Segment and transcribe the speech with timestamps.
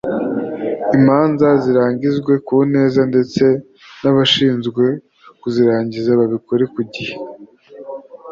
[0.97, 3.45] imanza zirangizwe ku neza ndetse
[4.01, 4.83] n abashinzwe
[5.41, 7.15] kuzirangiza babikore ku gihe